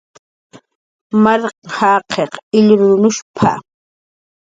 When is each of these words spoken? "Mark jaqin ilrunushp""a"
"Mark 1.23 1.45
jaqin 1.75 2.29
ilrunushp""a" 2.59 3.51